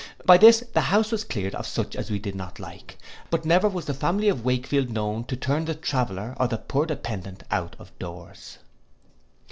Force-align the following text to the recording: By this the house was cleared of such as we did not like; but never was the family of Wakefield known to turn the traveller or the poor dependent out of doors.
By 0.25 0.37
this 0.39 0.61
the 0.73 0.81
house 0.81 1.11
was 1.11 1.23
cleared 1.23 1.53
of 1.53 1.67
such 1.67 1.95
as 1.95 2.09
we 2.09 2.17
did 2.17 2.33
not 2.33 2.59
like; 2.59 2.97
but 3.29 3.45
never 3.45 3.69
was 3.69 3.85
the 3.85 3.93
family 3.93 4.29
of 4.29 4.43
Wakefield 4.43 4.89
known 4.89 5.25
to 5.25 5.35
turn 5.37 5.65
the 5.65 5.75
traveller 5.75 6.35
or 6.39 6.47
the 6.47 6.57
poor 6.57 6.87
dependent 6.87 7.43
out 7.51 7.75
of 7.77 7.95
doors. 7.99 8.57